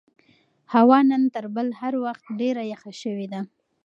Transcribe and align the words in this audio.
هوا 0.73 0.99
نن 1.09 1.23
تر 1.33 1.45
بل 1.55 1.67
هر 1.81 1.93
وخت 2.05 2.25
ډېره 2.39 2.63
یخه 2.73 2.91
شوې 3.01 3.27
ده. 3.33 3.41